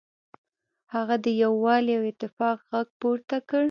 [0.93, 3.59] هغه د یووالي او اتفاق غږ پورته کړ.